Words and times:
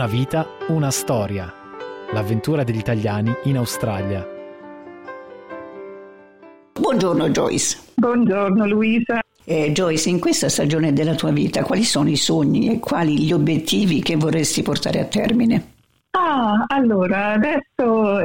Una 0.00 0.08
vita, 0.08 0.46
una 0.68 0.90
storia. 0.90 1.52
L'avventura 2.14 2.64
degli 2.64 2.78
italiani 2.78 3.34
in 3.44 3.58
Australia. 3.58 4.26
Buongiorno 6.72 7.28
Joyce. 7.28 7.78
Buongiorno 7.96 8.66
Luisa. 8.66 9.20
Eh, 9.44 9.72
Joyce, 9.72 10.08
in 10.08 10.18
questa 10.18 10.48
stagione 10.48 10.94
della 10.94 11.14
tua 11.14 11.32
vita, 11.32 11.62
quali 11.64 11.84
sono 11.84 12.08
i 12.08 12.16
sogni 12.16 12.70
e 12.70 12.80
quali 12.80 13.18
gli 13.18 13.30
obiettivi 13.30 14.00
che 14.00 14.16
vorresti 14.16 14.62
portare 14.62 15.00
a 15.00 15.04
termine? 15.04 15.72
Ah, 16.12 16.64
allora, 16.68 17.32
adesso 17.32 18.22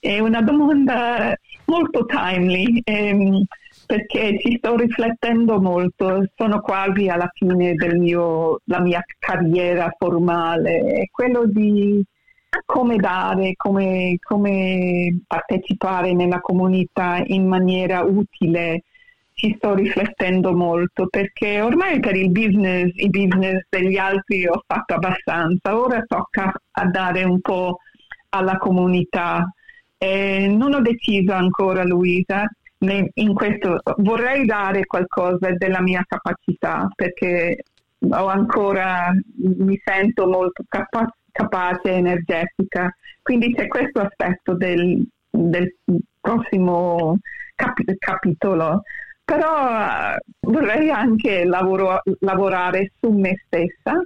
è 0.00 0.18
una 0.18 0.40
domanda 0.40 1.36
molto 1.66 2.06
timely. 2.06 2.80
Ehm, 2.84 3.44
perché 3.92 4.38
ci 4.40 4.56
sto 4.56 4.74
riflettendo 4.74 5.60
molto, 5.60 6.26
sono 6.34 6.60
quasi 6.62 7.08
alla 7.08 7.28
fine 7.30 7.74
della 7.74 8.80
mia 8.80 9.04
carriera 9.18 9.94
formale, 9.98 11.08
quello 11.10 11.44
di 11.44 12.02
come 12.64 12.96
dare, 12.96 13.52
come, 13.54 14.16
come 14.18 15.20
partecipare 15.26 16.14
nella 16.14 16.40
comunità 16.40 17.22
in 17.22 17.46
maniera 17.46 18.00
utile. 18.00 18.84
Ci 19.34 19.54
sto 19.58 19.74
riflettendo 19.74 20.54
molto 20.54 21.08
perché 21.08 21.60
ormai 21.60 22.00
per 22.00 22.16
il 22.16 22.30
business, 22.30 22.92
i 22.94 23.10
business 23.10 23.66
degli 23.68 23.98
altri 23.98 24.46
ho 24.46 24.62
fatto 24.66 24.94
abbastanza, 24.94 25.78
ora 25.78 26.02
tocca 26.06 26.50
a 26.70 26.86
dare 26.86 27.24
un 27.24 27.42
po' 27.42 27.76
alla 28.30 28.56
comunità. 28.56 29.52
E 29.98 30.48
non 30.48 30.72
ho 30.72 30.80
deciso 30.80 31.32
ancora 31.32 31.84
Luisa, 31.84 32.46
in 33.14 33.34
questo 33.34 33.80
vorrei 33.98 34.44
dare 34.44 34.84
qualcosa 34.86 35.50
della 35.56 35.80
mia 35.80 36.04
capacità 36.06 36.88
perché 36.94 37.62
ho 38.10 38.26
ancora 38.26 39.12
mi 39.36 39.80
sento 39.84 40.26
molto 40.26 40.64
capa- 40.68 41.14
capace 41.30 41.90
energetica. 41.90 42.92
Quindi 43.22 43.54
c'è 43.54 43.68
questo 43.68 44.00
aspetto 44.00 44.54
del, 44.54 45.04
del 45.30 45.72
prossimo 46.20 47.18
cap- 47.54 47.94
capitolo. 47.98 48.82
Però 49.24 50.16
vorrei 50.40 50.90
anche 50.90 51.44
lavoro- 51.44 52.02
lavorare 52.20 52.90
su 53.00 53.10
me 53.12 53.40
stessa 53.46 54.02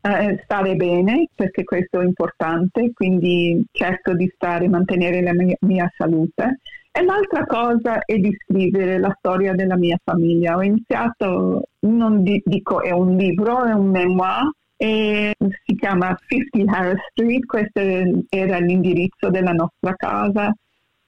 eh, 0.00 0.40
stare 0.44 0.74
bene 0.74 1.28
perché 1.34 1.64
questo 1.64 2.00
è 2.00 2.04
importante. 2.04 2.90
Quindi 2.94 3.62
cerco 3.70 4.14
di 4.14 4.30
stare 4.34 4.68
mantenere 4.68 5.22
la 5.22 5.34
mia, 5.34 5.56
mia 5.60 5.92
salute 5.94 6.60
e 6.96 7.02
l'altra 7.02 7.44
cosa 7.44 8.04
è 8.04 8.16
di 8.18 8.32
scrivere 8.40 9.00
la 9.00 9.12
storia 9.18 9.52
della 9.52 9.76
mia 9.76 9.98
famiglia. 10.00 10.54
Ho 10.54 10.62
iniziato, 10.62 11.64
non 11.80 12.22
dico 12.22 12.82
è 12.82 12.92
un 12.92 13.16
libro, 13.16 13.64
è 13.64 13.72
un 13.72 13.90
memoir, 13.90 14.48
e 14.76 15.34
si 15.38 15.74
chiama 15.74 16.16
50 16.24 16.72
Harris 16.72 17.02
Street, 17.10 17.46
questo 17.46 17.80
era 18.28 18.58
l'indirizzo 18.58 19.28
della 19.28 19.50
nostra 19.50 19.94
casa. 19.96 20.54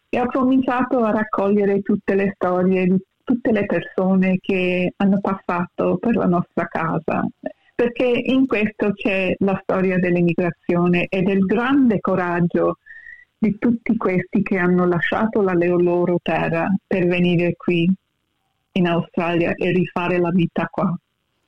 E 0.09 0.21
ho 0.21 0.27
cominciato 0.27 1.05
a 1.05 1.13
raccogliere 1.13 1.81
tutte 1.83 2.17
le 2.17 2.33
storie 2.35 2.87
di 2.87 2.99
tutte 3.23 3.53
le 3.53 3.67
persone 3.67 4.39
che 4.41 4.93
hanno 4.97 5.21
passato 5.21 5.99
per 5.99 6.17
la 6.17 6.27
nostra 6.27 6.67
casa, 6.67 7.25
perché 7.77 8.07
in 8.07 8.47
questo 8.49 8.93
c'è 8.93 9.35
la 9.39 9.57
storia 9.63 10.01
dell'immigrazione 10.01 11.07
e 11.09 11.23
del 11.23 11.45
grande 11.45 12.01
coraggio 12.01 12.79
di 13.39 13.59
tutti 13.59 13.97
questi 13.97 14.43
che 14.43 14.57
hanno 14.57 14.87
lasciato 14.87 15.43
la 15.43 15.53
loro 15.55 16.19
terra 16.23 16.73
per 16.87 17.07
venire 17.07 17.55
qui 17.57 17.91
in 18.73 18.87
Australia 18.87 19.53
e 19.55 19.71
rifare 19.73 20.19
la 20.19 20.31
vita 20.31 20.67
qua. 20.71 20.95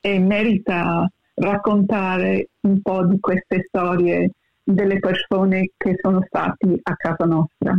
E 0.01 0.19
merita 0.19 1.11
raccontare 1.35 2.49
un 2.61 2.81
po' 2.81 3.05
di 3.05 3.19
queste 3.21 3.65
storie 3.69 4.31
delle 4.63 4.99
persone 4.99 5.71
che 5.77 5.97
sono 6.01 6.23
stati 6.27 6.79
a 6.83 6.95
casa 6.95 7.25
nostra. 7.25 7.79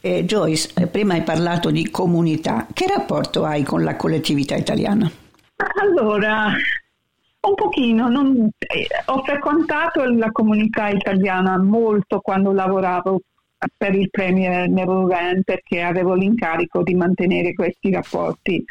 Eh, 0.00 0.24
Joyce, 0.24 0.88
prima 0.88 1.14
hai 1.14 1.22
parlato 1.22 1.70
di 1.70 1.90
comunità. 1.90 2.66
Che 2.72 2.86
rapporto 2.86 3.44
hai 3.44 3.62
con 3.62 3.84
la 3.84 3.96
collettività 3.96 4.54
italiana? 4.54 5.10
Allora, 5.80 6.52
un 7.48 7.54
pochino, 7.54 8.08
non, 8.08 8.48
eh, 8.58 8.86
ho 9.06 9.22
frequentato 9.22 10.04
la 10.04 10.30
comunità 10.30 10.88
italiana 10.88 11.58
molto 11.58 12.20
quando 12.20 12.52
lavoravo 12.52 13.20
per 13.76 13.94
il 13.94 14.10
Premier 14.10 14.68
Neville 14.68 15.08
Rand 15.08 15.44
perché 15.44 15.80
avevo 15.80 16.14
l'incarico 16.14 16.82
di 16.82 16.94
mantenere 16.94 17.54
questi 17.54 17.90
rapporti, 17.90 18.62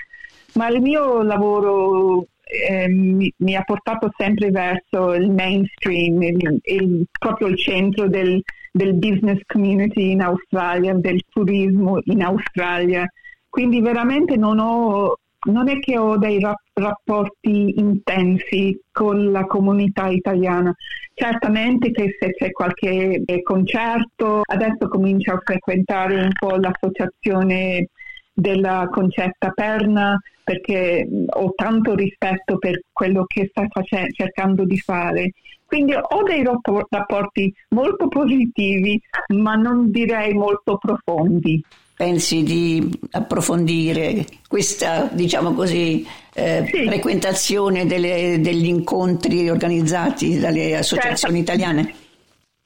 ma 0.54 0.68
il 0.68 0.82
mio 0.82 1.24
lavoro 1.24 2.28
eh, 2.44 2.88
mi, 2.88 3.34
mi, 3.38 3.56
ha 3.56 3.64
portato 3.64 4.12
sempre 4.16 4.52
verso 4.52 5.14
il 5.14 5.32
mainstream, 5.32 6.22
il, 6.22 6.60
il, 6.64 7.06
proprio 7.18 7.48
il 7.48 7.58
centro 7.58 8.08
del, 8.08 8.42
del 8.72 8.94
business 8.94 9.40
community 9.48 10.12
in 10.12 10.22
Australia, 10.22 10.94
del 10.94 11.22
turismo 11.30 12.00
in 12.06 12.22
Australia. 12.22 13.08
Quindi 13.50 13.82
veramente 13.82 14.36
non 14.36 14.60
ho 14.60 15.18
non 15.46 15.68
è 15.68 15.80
che 15.80 15.98
ho 15.98 16.18
dei 16.18 16.40
rapporti 16.74 17.80
intensi 17.80 18.80
con 18.92 19.32
la 19.32 19.46
comunità 19.46 20.08
italiana. 20.08 20.74
Certamente 21.14 21.92
che 21.92 22.16
se 22.20 22.32
c'è 22.32 22.52
qualche 22.52 23.22
eh, 23.24 23.42
concerto, 23.44 24.42
adesso 24.44 24.88
comincio 24.88 25.34
a 25.34 25.42
frequentare 25.44 26.16
un 26.16 26.32
po' 26.38 26.56
l'associazione 26.56 27.90
della 28.34 28.88
Concetta 28.92 29.52
Perna 29.52 30.20
perché 30.44 31.08
ho 31.30 31.54
tanto 31.56 31.96
rispetto 31.96 32.58
per 32.58 32.82
quello 32.92 33.26
che 33.26 33.48
sta 33.50 33.66
face- 33.70 34.12
cercando 34.12 34.66
di 34.66 34.78
fare. 34.80 35.32
Quindi 35.66 35.94
ho 35.94 36.24
dei 36.24 36.44
rapporti 36.90 37.54
molto 37.70 38.08
positivi, 38.08 39.02
ma 39.30 39.56
non 39.56 39.90
direi 39.90 40.34
molto 40.34 40.78
profondi 40.78 41.64
pensi 42.04 42.44
di 42.44 43.00
approfondire 43.12 44.26
questa, 44.50 45.08
diciamo 45.10 45.54
così, 45.54 46.06
eh, 46.34 46.66
sì. 46.70 46.86
frequentazione 46.86 47.86
delle, 47.86 48.42
degli 48.42 48.66
incontri 48.66 49.50
organizzati 49.50 50.38
dalle 50.38 50.76
associazioni 50.76 51.46
certo. 51.46 51.52
italiane? 51.54 51.94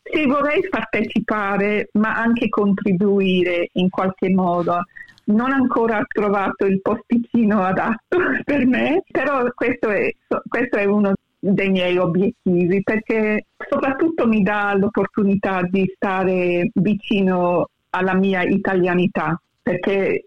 Sì, 0.02 0.26
vorrei 0.26 0.68
partecipare, 0.68 1.90
ma 1.94 2.16
anche 2.16 2.50
contribuire 2.50 3.70
in 3.74 3.92
qualche 3.92 4.30
modo. 4.30 4.80
Non 5.26 5.52
ancora 5.52 6.00
ho 6.00 6.06
trovato 6.08 6.66
il 6.66 6.82
posticino 6.82 7.62
adatto 7.62 8.18
per 8.44 8.66
me, 8.66 9.04
però 9.12 9.44
questo 9.54 9.90
è, 9.90 10.10
questo 10.48 10.78
è 10.78 10.86
uno 10.86 11.14
dei 11.40 11.70
miei 11.70 11.98
obiettivi 12.00 12.82
perché 12.82 13.46
soprattutto 13.70 14.28
mi 14.28 14.42
dà 14.42 14.74
l'opportunità 14.76 15.62
di 15.62 15.86
stare 15.96 16.72
vicino 16.74 17.68
alla 17.98 18.14
mia 18.14 18.44
italianità, 18.44 19.40
perché 19.62 20.26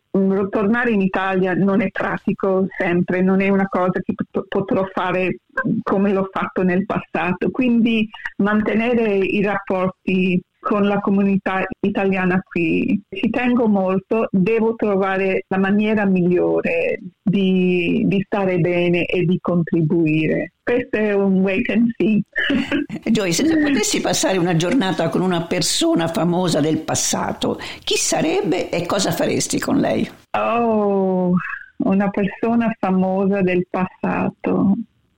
tornare 0.51 0.91
in 0.91 1.01
Italia 1.01 1.55
non 1.55 1.81
è 1.81 1.91
pratico 1.91 2.67
sempre, 2.77 3.23
non 3.23 3.41
è 3.41 3.49
una 3.49 3.69
cosa 3.69 4.01
che 4.01 4.15
potrò 4.49 4.85
fare 4.93 5.39
come 5.83 6.13
l'ho 6.13 6.29
fatto 6.31 6.63
nel 6.63 6.85
passato. 6.85 7.51
Quindi 7.51 8.09
mantenere 8.39 9.17
i 9.17 9.43
rapporti 9.43 10.43
con 10.71 10.87
la 10.87 11.01
comunità 11.01 11.65
italiana 11.81 12.41
qui. 12.45 13.03
Ci 13.09 13.29
tengo 13.31 13.67
molto, 13.67 14.29
devo 14.31 14.77
trovare 14.77 15.45
la 15.49 15.59
maniera 15.59 16.05
migliore 16.05 17.01
di, 17.21 18.05
di 18.07 18.23
stare 18.25 18.59
bene 18.59 19.05
e 19.07 19.25
di 19.25 19.37
contribuire. 19.41 20.53
Questo 20.63 20.97
è 20.97 21.13
un 21.13 21.41
wait 21.41 21.69
and 21.71 21.89
see. 21.97 22.23
Joyce, 23.11 23.45
se 23.45 23.59
potessi 23.59 24.01
passare 24.01 24.39
una 24.39 24.55
giornata 24.55 25.09
con 25.09 25.23
una 25.23 25.43
persona 25.43 26.07
famosa 26.07 26.61
del 26.61 26.79
passato, 26.79 27.59
chi 27.83 27.97
sarebbe 27.97 28.71
e 28.71 28.87
cosa 28.87 29.11
faresti 29.11 29.59
con 29.59 29.79
lei? 29.79 30.09
Oh, 30.39 31.33
una 31.79 32.11
persona 32.11 32.73
famosa 32.79 33.41
del 33.43 33.67
passato. 33.69 34.75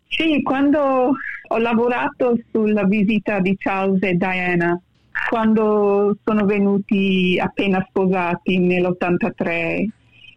Sì, 0.09 0.41
quando 0.43 1.11
ho 1.49 1.59
lavorato 1.59 2.39
sulla 2.51 2.85
visita 2.85 3.39
di 3.41 3.55
Charles 3.59 4.03
e 4.03 4.15
Diana, 4.15 4.81
quando 5.29 6.17
sono 6.25 6.45
venuti 6.45 7.39
appena 7.41 7.85
sposati 7.89 8.59
nell'83 8.59 9.87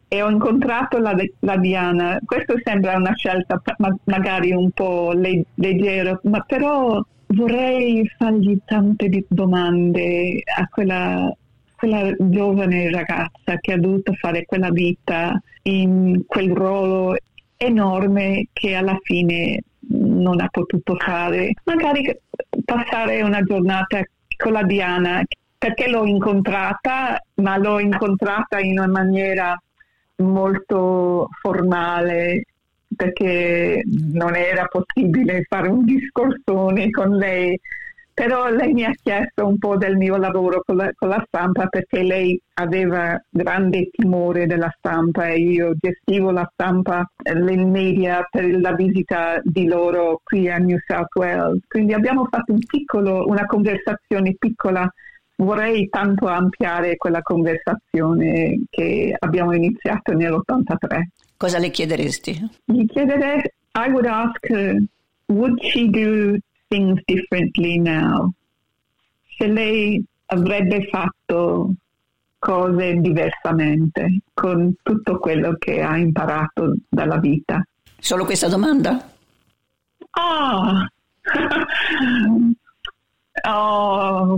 e 0.07 0.21
ho 0.21 0.29
incontrato 0.29 0.97
la, 0.99 1.15
la, 1.39 1.57
Diana. 1.57 2.19
Questo 2.23 2.55
sembra 2.63 2.95
una 2.95 3.13
scelta 3.15 3.61
ma, 3.77 3.95
magari 4.05 4.51
un 4.51 4.71
po' 4.71 5.11
le, 5.13 5.45
leggera, 5.55 6.19
ma 6.23 6.39
però 6.41 7.01
vorrei 7.27 8.09
fargli 8.17 8.57
tante 8.65 9.25
domande 9.27 10.43
a 10.57 10.67
quella, 10.67 11.35
quella 11.75 12.13
giovane 12.17 12.91
ragazza 12.91 13.57
che 13.59 13.73
ha 13.73 13.79
dovuto 13.79 14.13
fare 14.13 14.45
quella 14.45 14.69
vita 14.69 15.39
in 15.63 16.23
quel 16.27 16.51
ruolo 16.51 17.15
enorme 17.57 18.47
che 18.53 18.75
alla 18.75 18.97
fine 19.01 19.59
non 19.87 20.39
ha 20.39 20.47
potuto 20.49 20.95
fare. 20.95 21.53
Magari 21.63 22.15
passare 22.63 23.21
una 23.21 23.41
giornata 23.41 24.01
con 24.35 24.53
la 24.53 24.63
Diana, 24.63 25.23
perché 25.57 25.87
l'ho 25.87 26.05
incontrata, 26.05 27.21
ma 27.35 27.57
l'ho 27.57 27.79
incontrata 27.79 28.59
in 28.59 28.79
una 28.79 28.87
maniera 28.87 29.59
molto 30.17 31.27
formale 31.41 32.45
perché 32.95 33.81
non 33.85 34.35
era 34.35 34.65
possibile 34.65 35.45
fare 35.47 35.67
un 35.67 35.83
discorsone 35.83 36.89
con 36.91 37.17
lei, 37.17 37.59
però 38.15 38.47
lei 38.47 38.71
mi 38.71 38.85
ha 38.85 38.93
chiesto 38.93 39.45
un 39.45 39.57
po' 39.57 39.75
del 39.75 39.97
mio 39.97 40.15
lavoro 40.15 40.63
con 40.65 40.77
la, 40.77 40.89
con 40.95 41.09
la, 41.09 41.21
stampa 41.27 41.67
perché 41.67 42.01
lei 42.01 42.41
aveva 42.53 43.21
grande 43.29 43.89
timore 43.91 44.45
della 44.45 44.73
stampa 44.77 45.27
e 45.27 45.39
io 45.39 45.73
gestivo 45.77 46.31
la 46.31 46.49
stampa, 46.53 47.05
le 47.21 47.57
media 47.57 48.25
per 48.31 48.57
la 48.57 48.71
visita 48.71 49.41
di 49.43 49.67
loro 49.67 50.21
qui 50.23 50.49
a 50.49 50.55
New 50.57 50.77
South 50.87 51.13
Wales. 51.13 51.59
Quindi 51.67 51.91
abbiamo 51.91 52.25
fatto 52.31 52.53
un 52.53 52.65
piccolo, 52.65 53.25
una 53.27 53.45
conversazione 53.45 54.33
piccola 54.39 54.89
vorrei 55.35 55.89
tanto 55.89 56.27
ampliare 56.27 56.95
quella 56.95 57.21
conversazione 57.21 58.61
che 58.69 59.13
abbiamo 59.19 59.53
iniziato 59.53 60.13
nell'83. 60.13 61.01
Cosa 61.35 61.59
le 61.59 61.69
chiederesti? 61.69 62.49
Gli 62.63 62.85
chiederei, 62.85 63.41
I 63.73 63.89
would 63.89 64.05
ask 64.05 64.49
her, 64.49 64.81
would 65.25 65.61
she 65.61 65.89
do 65.89 66.37
things 66.75 67.01
differently 67.05 67.79
now? 67.79 68.31
Se 69.37 69.47
lei 69.47 70.03
avrebbe 70.27 70.87
fatto 70.91 71.73
cose 72.37 72.95
diversamente 72.95 74.19
con 74.33 74.75
tutto 74.83 75.19
quello 75.19 75.55
che 75.57 75.81
ha 75.81 75.97
imparato 75.97 76.75
dalla 76.87 77.17
vita. 77.17 77.65
Solo 77.97 78.25
questa 78.25 78.47
domanda? 78.47 79.11
Ah! 80.11 80.87
oh, 83.49 84.37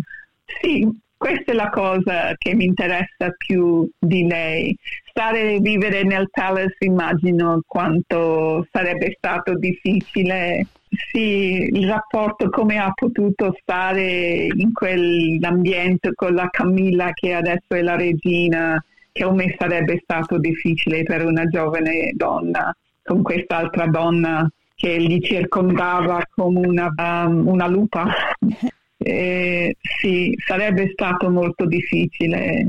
sì, 0.62 0.88
questa 1.17 1.51
è 1.51 1.55
la 1.55 1.69
cosa 1.69 2.33
che 2.37 2.53
mi 2.53 2.65
interessa 2.65 3.31
più 3.35 3.89
di 3.97 4.27
lei. 4.27 4.75
Stare 5.09 5.53
e 5.53 5.59
vivere 5.59 6.03
nel 6.03 6.29
Palace 6.29 6.77
immagino 6.79 7.61
quanto 7.65 8.67
sarebbe 8.71 9.15
stato 9.17 9.57
difficile. 9.57 10.67
Sì, 10.89 11.67
il 11.69 11.87
rapporto 11.87 12.49
come 12.49 12.77
ha 12.77 12.91
potuto 12.93 13.55
stare 13.59 14.45
in 14.45 14.71
quell'ambiente 14.71 16.13
con 16.13 16.33
la 16.33 16.47
Camilla 16.49 17.11
che 17.13 17.33
adesso 17.33 17.73
è 17.73 17.81
la 17.81 17.95
regina, 17.95 18.81
che 19.11 19.23
a 19.23 19.31
me 19.31 19.55
sarebbe 19.57 19.99
stato 20.03 20.37
difficile 20.37 21.03
per 21.03 21.25
una 21.25 21.45
giovane 21.47 22.11
donna, 22.15 22.73
con 23.03 23.23
quest'altra 23.23 23.87
donna 23.87 24.49
che 24.75 25.01
gli 25.01 25.19
circondava 25.19 26.21
come 26.35 26.67
una, 26.67 26.93
um, 26.95 27.47
una 27.47 27.67
lupa. 27.67 28.05
Eh, 28.97 29.75
sì, 29.99 30.33
sarebbe 30.45 30.89
stato 30.91 31.29
molto 31.29 31.65
difficile 31.65 32.67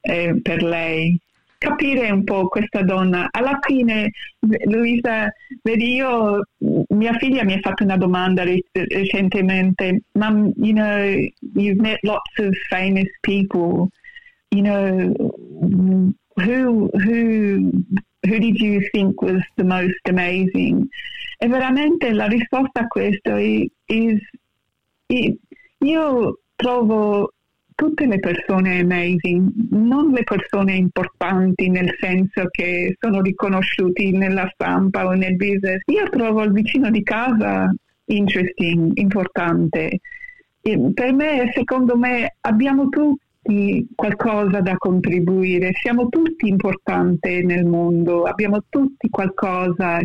eh, 0.00 0.40
per 0.40 0.62
lei 0.62 1.18
capire 1.58 2.10
un 2.10 2.24
po' 2.24 2.48
questa 2.48 2.82
donna. 2.82 3.28
Alla 3.30 3.58
fine, 3.60 4.10
Luisa, 4.66 5.32
vedi, 5.62 5.94
io, 5.94 6.42
mia 6.88 7.14
figlia 7.14 7.44
mi 7.44 7.54
ha 7.54 7.60
fatto 7.60 7.82
una 7.82 7.96
domanda 7.96 8.44
recentemente, 8.72 10.02
ma, 10.12 10.28
you 10.56 10.72
know, 10.72 11.12
you've 11.54 11.80
met 11.80 11.98
lots 12.02 12.38
of 12.38 12.54
famous 12.68 13.08
people, 13.20 13.88
you 14.50 14.62
know, 14.62 15.12
who, 16.36 16.90
who, 16.92 17.70
who 18.22 18.38
did 18.38 18.60
you 18.60 18.80
think 18.92 19.20
was 19.22 19.42
the 19.56 19.64
most 19.64 20.06
amazing? 20.08 20.86
E 21.38 21.48
veramente 21.48 22.12
la 22.12 22.26
risposta 22.26 22.80
a 22.80 22.86
questo 22.86 23.36
è, 23.36 23.66
is 23.86 24.20
io 25.78 26.38
trovo 26.54 27.32
tutte 27.76 28.06
le 28.06 28.18
persone 28.18 28.80
amazing, 28.80 29.50
non 29.70 30.10
le 30.10 30.24
persone 30.24 30.74
importanti 30.74 31.68
nel 31.68 31.94
senso 32.00 32.46
che 32.50 32.96
sono 32.98 33.20
riconosciuti 33.20 34.12
nella 34.12 34.50
stampa 34.54 35.06
o 35.06 35.12
nel 35.12 35.36
business. 35.36 35.82
Io 35.86 36.08
trovo 36.08 36.42
il 36.42 36.52
vicino 36.52 36.90
di 36.90 37.02
casa 37.02 37.72
interesting, 38.06 38.92
importante. 38.96 40.00
E 40.62 40.90
per 40.92 41.12
me, 41.12 41.50
secondo 41.54 41.96
me, 41.96 42.36
abbiamo 42.40 42.88
tutti 42.88 43.86
qualcosa 43.94 44.60
da 44.60 44.74
contribuire, 44.76 45.72
siamo 45.74 46.08
tutti 46.08 46.48
importanti 46.48 47.44
nel 47.44 47.64
mondo, 47.64 48.24
abbiamo 48.24 48.64
tutti 48.68 49.08
qualcosa 49.08 50.00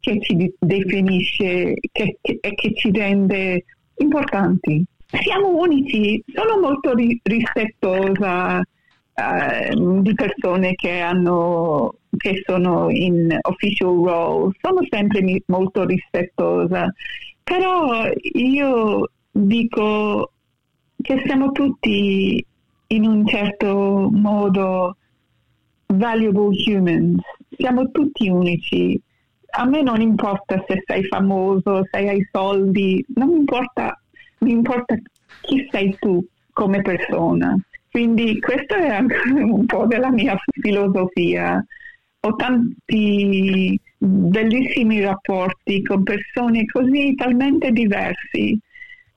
che 0.00 0.20
ci 0.20 0.54
definisce 0.58 1.74
e 1.74 1.88
che, 1.92 2.16
che, 2.20 2.38
che 2.40 2.74
ci 2.74 2.90
rende 2.92 3.64
importanti. 3.98 4.84
Siamo 5.22 5.56
unici, 5.56 6.22
sono 6.32 6.60
molto 6.60 6.92
rispettosa 6.94 8.60
eh, 8.60 9.74
di 9.74 10.14
persone 10.14 10.74
che, 10.74 11.00
hanno, 11.00 11.94
che 12.16 12.42
sono 12.44 12.90
in 12.90 13.36
official 13.42 13.96
role, 14.04 14.52
sono 14.60 14.80
sempre 14.88 15.42
molto 15.46 15.84
rispettosa, 15.84 16.92
però 17.42 18.04
io 18.34 19.10
dico 19.30 20.32
che 21.00 21.22
siamo 21.24 21.52
tutti 21.52 22.44
in 22.88 23.06
un 23.06 23.26
certo 23.26 24.08
modo 24.12 24.96
valuable 25.86 26.56
humans, 26.66 27.20
siamo 27.56 27.90
tutti 27.90 28.28
unici. 28.28 29.00
A 29.50 29.64
me 29.64 29.82
non 29.82 30.00
importa 30.00 30.62
se 30.66 30.82
sei 30.86 31.04
famoso, 31.04 31.84
se 31.90 31.98
hai 31.98 32.26
soldi, 32.30 33.04
non 33.14 33.30
importa 33.30 33.98
mi 34.38 34.52
importa 34.52 34.94
chi 35.40 35.66
sei 35.70 35.96
tu 35.98 36.24
come 36.52 36.82
persona. 36.82 37.56
Quindi 37.90 38.38
questo 38.40 38.74
è 38.74 38.88
anche 38.88 39.16
un 39.30 39.66
po' 39.66 39.86
della 39.86 40.10
mia 40.10 40.36
filosofia. 40.60 41.64
Ho 42.20 42.34
tanti 42.34 43.80
bellissimi 43.96 45.00
rapporti 45.00 45.82
con 45.82 46.02
persone 46.02 46.64
così 46.66 47.14
talmente 47.14 47.70
diversi 47.72 48.58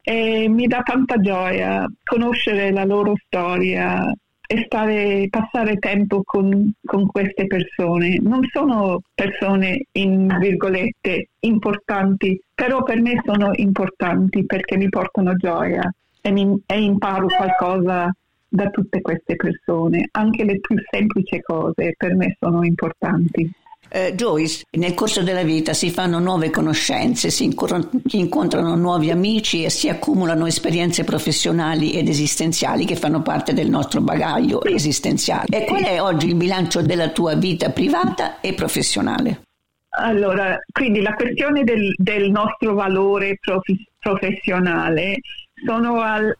e 0.03 0.47
mi 0.47 0.65
dà 0.65 0.81
tanta 0.81 1.19
gioia 1.19 1.85
conoscere 2.03 2.71
la 2.71 2.85
loro 2.85 3.13
storia, 3.25 4.11
e 4.51 4.63
stare, 4.65 5.27
passare 5.29 5.77
tempo 5.77 6.23
con, 6.25 6.73
con, 6.83 7.05
queste 7.05 7.47
persone. 7.47 8.17
Non 8.21 8.41
sono 8.51 9.01
persone, 9.15 9.85
in 9.93 10.27
virgolette, 10.41 11.29
importanti, 11.39 12.37
però 12.53 12.83
per 12.83 13.01
me 13.01 13.21
sono 13.23 13.51
importanti 13.53 14.45
perché 14.45 14.75
mi 14.75 14.89
portano 14.89 15.35
gioia 15.35 15.89
e, 16.19 16.31
mi, 16.31 16.61
e 16.65 16.81
imparo 16.81 17.27
qualcosa 17.27 18.13
da 18.49 18.69
tutte 18.69 18.99
queste 18.99 19.37
persone. 19.37 20.09
Anche 20.11 20.43
le 20.43 20.59
più 20.59 20.75
semplici 20.89 21.39
cose 21.39 21.93
per 21.95 22.13
me 22.15 22.35
sono 22.37 22.65
importanti. 22.65 23.49
Eh, 23.93 24.15
Joyce, 24.15 24.63
nel 24.77 24.93
corso 24.93 25.21
della 25.21 25.43
vita 25.43 25.73
si 25.73 25.89
fanno 25.89 26.19
nuove 26.19 26.49
conoscenze, 26.49 27.29
si 27.29 27.43
incontrano, 27.43 28.75
nuovi 28.75 29.11
amici 29.11 29.65
e 29.65 29.69
si 29.69 29.89
accumulano 29.89 30.45
esperienze 30.45 31.03
professionali 31.03 31.91
ed 31.91 32.07
esistenziali 32.07 32.85
che 32.85 32.95
fanno 32.95 33.21
parte 33.21 33.53
del 33.53 33.69
nostro 33.69 33.99
bagaglio 33.99 34.63
esistenziale. 34.63 35.63
E 35.63 35.65
qual 35.65 35.83
è 35.83 36.01
oggi 36.01 36.27
il 36.27 36.35
bilancio 36.35 36.81
della 36.81 37.09
tua 37.09 37.35
vita 37.35 37.71
privata 37.71 38.39
e 38.39 38.53
professionale? 38.53 39.41
Allora, 39.89 40.57
quindi 40.71 41.01
la 41.01 41.13
questione 41.13 41.65
del, 41.65 41.93
del 41.97 42.31
nostro 42.31 42.73
valore 42.73 43.37
prof- 43.41 43.65
professionale 43.99 45.19
sono 45.63 46.01
al, 46.01 46.35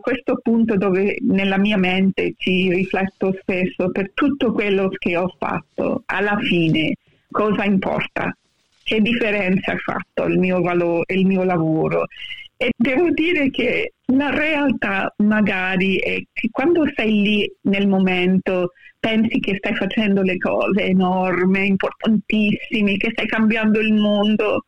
questo 0.00 0.38
punto 0.42 0.76
dove 0.76 1.16
nella 1.20 1.58
mia 1.58 1.76
mente 1.76 2.34
ci 2.36 2.70
rifletto 2.70 3.36
spesso 3.40 3.90
per 3.90 4.12
tutto 4.14 4.52
quello 4.52 4.88
che 4.90 5.16
ho 5.16 5.34
fatto. 5.38 6.02
Alla 6.06 6.38
fine, 6.38 6.94
cosa 7.30 7.64
importa? 7.64 8.36
Che 8.82 9.00
differenza 9.00 9.72
ha 9.72 9.76
fatto 9.76 10.24
il 10.24 10.38
mio, 10.38 10.60
valore, 10.60 11.14
il 11.14 11.26
mio 11.26 11.42
lavoro? 11.42 12.06
E 12.58 12.70
devo 12.76 13.10
dire 13.10 13.50
che 13.50 13.92
la 14.06 14.30
realtà 14.30 15.12
magari 15.18 15.96
è 15.96 16.22
che 16.32 16.48
quando 16.50 16.84
sei 16.94 17.22
lì 17.22 17.52
nel 17.62 17.86
momento 17.86 18.72
pensi 18.98 19.38
che 19.40 19.56
stai 19.56 19.74
facendo 19.74 20.22
le 20.22 20.38
cose 20.38 20.84
enormi, 20.84 21.66
importantissime, 21.66 22.96
che 22.96 23.10
stai 23.12 23.26
cambiando 23.26 23.78
il 23.78 23.92
mondo. 23.92 24.64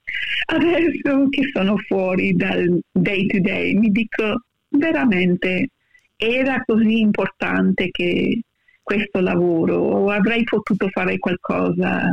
Adesso 0.47 1.29
che 1.31 1.51
sono 1.53 1.77
fuori 1.79 2.35
dal 2.35 2.79
day 2.93 3.27
to 3.27 3.41
day 3.41 3.75
mi 3.75 3.91
dico 3.91 4.43
veramente 4.69 5.71
era 6.17 6.63
così 6.67 7.01
importante 7.01 7.91
che 7.91 8.41
questo 8.83 9.21
lavoro, 9.21 10.11
avrei 10.11 10.45
potuto 10.45 10.89
fare 10.89 11.19
qualcosa 11.19 12.11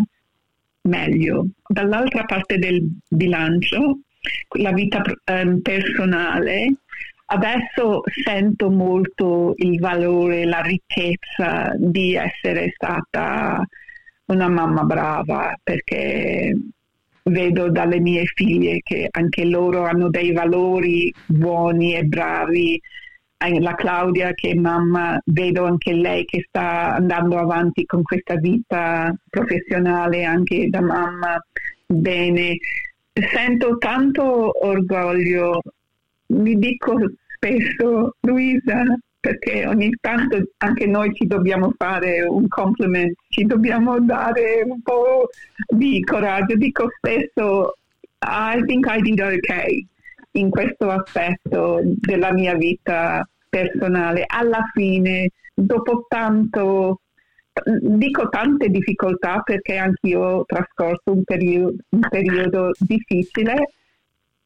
meglio. 0.81 1.47
Dall'altra 1.65 2.25
parte 2.25 2.57
del 2.57 2.85
bilancio, 3.07 3.99
la 4.57 4.71
vita 4.71 5.01
eh, 5.03 5.59
personale, 5.61 6.73
adesso 7.27 8.01
sento 8.23 8.69
molto 8.69 9.53
il 9.57 9.79
valore, 9.79 10.45
la 10.45 10.61
ricchezza 10.61 11.73
di 11.77 12.15
essere 12.15 12.71
stata 12.75 13.65
una 14.25 14.49
mamma 14.49 14.83
brava 14.83 15.55
perché 15.61 16.55
vedo 17.23 17.71
dalle 17.71 17.99
mie 17.99 18.25
figlie 18.25 18.81
che 18.83 19.07
anche 19.09 19.45
loro 19.45 19.83
hanno 19.85 20.09
dei 20.09 20.31
valori 20.31 21.13
buoni 21.25 21.95
e 21.95 22.03
bravi. 22.03 22.79
La 23.59 23.75
Claudia 23.75 24.33
che 24.33 24.51
è 24.51 24.53
mamma, 24.55 25.19
vedo 25.25 25.65
anche 25.65 25.93
lei 25.93 26.25
che 26.25 26.45
sta 26.47 26.95
andando 26.95 27.37
avanti 27.37 27.85
con 27.85 28.01
questa 28.01 28.35
vita 28.35 29.13
professionale 29.29 30.23
anche 30.23 30.67
da 30.69 30.81
mamma 30.81 31.39
bene. 31.85 32.57
Sento 33.17 33.77
tanto 33.77 34.65
orgoglio, 34.65 35.61
mi 36.27 36.57
dico 36.57 36.97
spesso 37.33 38.15
Luisa, 38.19 38.83
perché 39.17 39.65
ogni 39.65 39.89
tanto 40.01 40.43
anche 40.57 40.85
noi 40.85 41.13
ci 41.13 41.25
dobbiamo 41.25 41.73
fare 41.77 42.23
un 42.23 42.45
compliment, 42.49 43.15
ci 43.29 43.45
dobbiamo 43.45 44.01
dare 44.01 44.63
un 44.67 44.81
po' 44.81 45.29
di 45.65 46.03
coraggio. 46.03 46.55
Dico 46.57 46.89
spesso, 46.97 47.77
I 48.19 48.61
think 48.65 48.85
I 48.89 49.01
did 49.01 49.21
okay 49.21 49.87
in 50.31 50.49
questo 50.49 50.89
aspetto 50.89 51.79
della 51.83 52.33
mia 52.33 52.55
vita 52.55 53.25
personale. 53.47 54.25
Alla 54.27 54.69
fine, 54.73 55.29
dopo 55.53 56.05
tanto, 56.09 56.99
dico 57.63 58.29
tante 58.29 58.69
difficoltà 58.69 59.41
perché 59.41 59.77
anch'io 59.77 60.21
ho 60.21 60.45
trascorso 60.45 61.11
un 61.11 61.23
periodo, 61.23 61.75
un 61.89 61.99
periodo 62.09 62.71
difficile, 62.77 63.69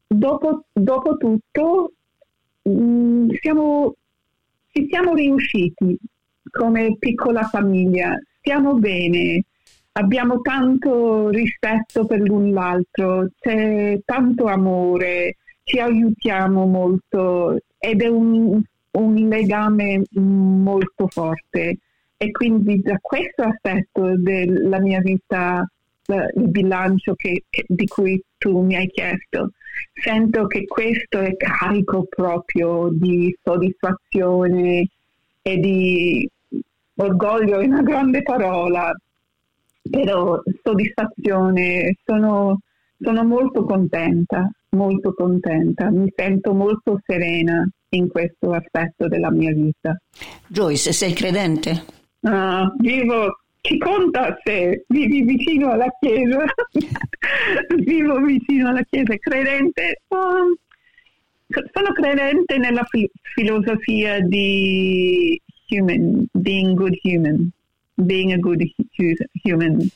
dopo, 0.08 0.66
dopo 0.72 1.18
tutto 1.18 1.94
mh, 2.64 2.72
mm, 2.72 3.30
siamo 3.42 3.96
ci 4.72 4.88
siamo 4.90 5.14
riusciti 5.14 5.98
come 6.52 6.96
piccola 6.98 7.44
famiglia, 7.44 8.16
stiamo 8.40 8.76
bene, 8.76 9.44
abbiamo 9.94 10.42
tanto 10.42 11.30
rispetto 11.30 12.06
per 12.06 12.22
l'un 12.22 12.52
l'altro, 12.52 13.30
c'è 13.40 14.00
tanto 14.06 14.46
amore, 14.46 15.38
ci 15.64 15.80
aiutiamo 15.80 16.66
molto 16.66 17.58
ed 17.78 18.02
è 18.02 18.08
un, 18.08 18.62
un 18.92 19.14
legame 19.28 20.02
molto 20.14 21.08
forte. 21.08 21.78
E 22.22 22.32
quindi 22.32 22.82
da 22.82 22.98
questo 23.02 23.44
aspetto 23.44 24.18
della 24.18 24.82
mia 24.82 25.00
vita, 25.00 25.66
il 26.06 26.50
bilancio 26.50 27.16
che, 27.16 27.46
che, 27.50 27.64
di 27.66 27.88
cui 27.88 28.22
tu 28.38 28.60
mi 28.60 28.76
hai 28.76 28.88
chiesto, 28.88 29.52
sento 29.94 30.46
che 30.48 30.66
questo 30.66 31.20
è 31.20 31.38
carico 31.38 32.08
proprio 32.10 32.90
di 32.92 33.34
soddisfazione 33.42 34.90
e 35.42 35.58
di 35.60 36.30
orgoglio, 36.96 37.60
è 37.60 37.66
una 37.66 37.84
grande 37.84 38.22
parola, 38.22 38.94
però 39.90 40.42
soddisfazione, 40.62 41.96
sono, 42.04 42.60
sono 43.00 43.24
molto 43.24 43.64
contenta, 43.64 44.52
molto 44.72 45.14
contenta, 45.14 45.90
mi 45.90 46.12
sento 46.14 46.54
molto 46.54 47.00
serena 47.06 47.66
in 47.92 48.10
questo 48.10 48.52
aspetto 48.52 49.08
della 49.08 49.32
mia 49.32 49.54
vita. 49.54 49.98
Joyce, 50.48 50.92
sei 50.92 51.14
credente? 51.14 51.99
Uh, 52.22 52.76
vivo 52.80 53.40
ci 53.62 53.78
conta 53.78 54.38
se 54.44 54.84
vivi 54.88 55.22
vicino 55.24 55.72
alla 55.72 55.92
chiesa, 56.00 56.44
vivo 57.78 58.20
vicino 58.22 58.70
alla 58.70 58.84
chiesa, 58.84 59.16
credente, 59.18 60.02
oh, 60.08 60.56
sono 61.48 61.92
credente 61.94 62.58
nella 62.58 62.84
fi- 62.90 63.10
filosofia 63.36 64.20
di 64.22 65.40
human, 65.70 66.26
being 66.32 66.76
good 66.76 66.98
human, 67.04 67.50
being 67.96 68.32
a 68.32 68.38
good 68.38 68.64
human. 69.44 69.88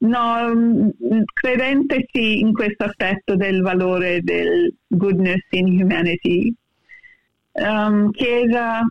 No, 0.00 0.54
mm, 0.54 0.88
credente 1.32 2.06
sì 2.12 2.40
in 2.40 2.52
questo 2.52 2.84
aspetto 2.84 3.34
del 3.36 3.62
valore 3.62 4.20
del 4.22 4.72
goodness 4.86 5.44
in 5.50 5.66
humanity. 5.80 6.54
Um, 7.52 8.10
chiesa, 8.12 8.82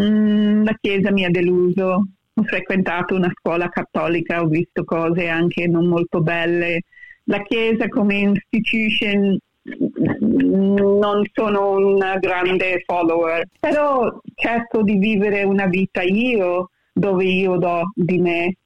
mm, 0.00 0.64
la 0.64 0.78
Chiesa 0.80 1.10
mi 1.10 1.24
ha 1.24 1.30
deluso, 1.30 2.06
ho 2.34 2.42
frequentato 2.44 3.14
una 3.14 3.30
scuola 3.34 3.68
cattolica, 3.68 4.40
ho 4.40 4.46
visto 4.46 4.84
cose 4.84 5.28
anche 5.28 5.66
non 5.66 5.86
molto 5.86 6.20
belle. 6.20 6.82
La 7.24 7.42
Chiesa 7.42 7.88
come 7.88 8.18
institution 8.18 9.38
non 9.64 11.22
sono 11.32 11.76
una 11.76 12.16
grande 12.18 12.82
follower, 12.84 13.46
però 13.60 14.20
cerco 14.34 14.82
di 14.82 14.96
vivere 14.96 15.44
una 15.44 15.66
vita 15.66 16.02
io 16.02 16.70
dove 16.92 17.24
io 17.24 17.56
do 17.56 17.92
di 17.94 18.18
me, 18.18 18.56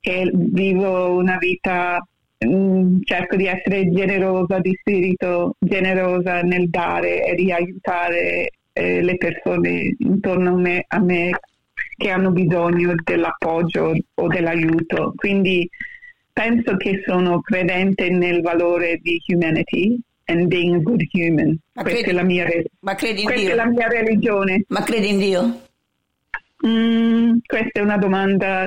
che 0.00 0.30
vivo 0.32 1.16
una 1.16 1.36
vita, 1.36 1.98
mm, 2.46 3.00
cerco 3.02 3.36
di 3.36 3.46
essere 3.46 3.90
generosa 3.90 4.60
di 4.60 4.74
spirito, 4.78 5.56
generosa 5.58 6.42
nel 6.42 6.68
dare 6.68 7.24
e 7.26 7.34
di 7.34 7.50
aiutare 7.50 8.50
eh, 8.72 9.02
le 9.02 9.16
persone 9.16 9.94
intorno 9.98 10.50
a 10.50 10.56
me, 10.56 10.84
a 10.86 11.00
me 11.00 11.30
che 11.96 12.10
hanno 12.10 12.30
bisogno 12.30 12.94
dell'appoggio 13.02 13.94
o 14.14 14.26
dell'aiuto. 14.28 15.12
Quindi 15.16 15.68
penso 16.32 16.76
che 16.76 17.02
sono 17.06 17.40
credente 17.40 18.10
nel 18.10 18.40
valore 18.40 18.98
di 19.02 19.20
humanity 19.28 19.98
and 20.26 20.46
being 20.46 20.74
a 20.74 20.78
good 20.78 21.02
human. 21.12 21.58
Ma 21.72 21.82
questa, 21.82 22.02
credi, 22.02 22.10
è, 22.10 22.20
la 22.20 22.24
mia, 22.24 22.46
ma 22.80 22.94
credi 22.94 23.20
in 23.20 23.26
questa 23.26 23.44
Dio? 23.44 23.52
è 23.52 23.56
la 23.56 23.66
mia 23.66 23.88
religione. 23.88 24.64
Ma 24.68 24.82
credi 24.82 25.08
in 25.08 25.18
Dio? 25.18 25.60
Mm, 26.66 27.36
questa 27.46 27.80
è 27.80 27.82
una 27.82 27.98
domanda 27.98 28.66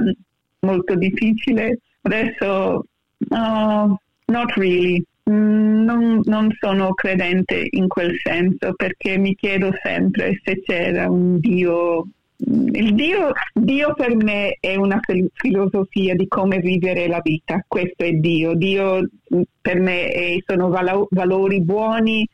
molto 0.61 0.95
difficile. 0.95 1.79
Adesso, 2.01 2.85
no, 3.17 4.01
not 4.25 4.51
really. 4.55 5.03
Mm, 5.29 5.83
non, 5.83 6.21
non, 6.23 6.49
sono 6.59 6.93
credente 6.93 7.67
in 7.69 7.87
quel 7.87 8.17
senso 8.23 8.73
perché 8.73 9.17
mi 9.17 9.35
chiedo 9.35 9.71
sempre 9.83 10.39
se 10.43 10.61
c'era 10.61 11.07
un 11.09 11.39
Dio 11.39 12.07
Dio, 12.41 13.31
Dio, 13.53 13.93
per 13.93 14.15
me 14.15 14.55
è 14.61 14.75
una 14.75 15.01
filosofia 15.33 16.15
di 16.15 16.25
come 16.29 16.59
vivere 16.59 17.09
la 17.09 17.19
vita, 17.21 17.63
questo 17.67 18.05
è 18.05 18.11
Dio. 18.11 18.53
Dio 18.53 19.01
mm, 19.01 19.41
per 19.59 19.79
me 19.81 20.07
è, 20.07 20.37
sono 20.47 20.69
valo, 20.69 21.07
valori 21.11 21.61
buoni, 21.61 22.25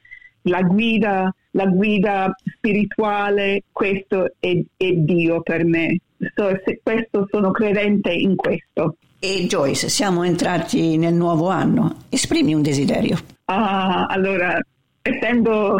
la 0.44 0.62
guida, 0.62 1.34
la 1.52 1.66
guida 1.66 2.36
spirituale, 2.56 3.64
questo 3.72 4.34
è, 4.40 4.62
è 4.78 4.92
Dio 4.92 5.42
per 5.42 5.66
me. 5.66 5.98
So, 6.36 6.52
questo, 6.84 7.28
sono 7.32 7.50
credente 7.50 8.12
in 8.14 8.36
questo. 8.36 8.98
E 9.18 9.48
Joyce, 9.48 9.90
siamo 9.90 10.22
entrati 10.22 10.98
nel 10.98 11.16
nuovo 11.16 11.50
anno, 11.50 12.04
esprimi 12.10 12.54
un 12.54 12.62
desiderio. 12.62 13.18
Ah, 13.46 14.06
allora, 14.06 14.60
essendo 15.02 15.78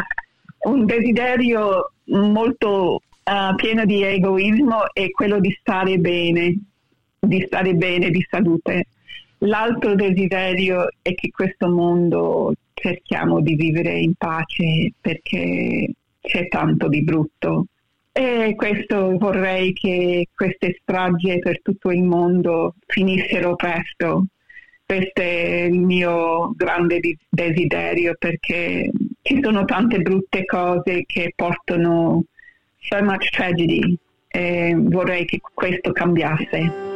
un 0.62 0.84
desiderio 0.84 1.92
molto 2.06 3.00
uh, 3.26 3.54
piena 3.56 3.84
di 3.84 4.02
egoismo 4.02 4.92
è 4.92 5.10
quello 5.10 5.40
di 5.40 5.54
stare 5.60 5.98
bene, 5.98 6.56
di 7.18 7.42
stare 7.46 7.74
bene, 7.74 8.10
di 8.10 8.24
salute. 8.28 8.86
L'altro 9.38 9.94
desiderio 9.94 10.88
è 11.02 11.14
che 11.14 11.30
questo 11.30 11.68
mondo 11.68 12.54
cerchiamo 12.72 13.40
di 13.40 13.54
vivere 13.54 13.98
in 13.98 14.14
pace 14.14 14.92
perché 15.00 15.90
c'è 16.20 16.48
tanto 16.48 16.88
di 16.88 17.02
brutto. 17.02 17.66
E 18.12 18.54
questo 18.56 19.18
vorrei 19.18 19.74
che 19.74 20.28
queste 20.34 20.78
stragi 20.80 21.38
per 21.38 21.60
tutto 21.60 21.90
il 21.90 22.02
mondo 22.02 22.74
finissero 22.86 23.54
presto. 23.56 24.26
Questo 24.86 25.20
è 25.20 25.64
il 25.64 25.80
mio 25.80 26.52
grande 26.56 27.00
desiderio 27.28 28.14
perché 28.18 28.90
ci 29.20 29.40
sono 29.42 29.64
tante 29.64 29.98
brutte 29.98 30.44
cose 30.46 31.02
che 31.04 31.32
portano 31.34 32.24
so 32.88 33.02
much 33.02 33.30
tragedy 33.30 33.96
e 34.28 34.74
vorrei 34.76 35.24
che 35.24 35.40
questo 35.40 35.92
cambiasse. 35.92 36.95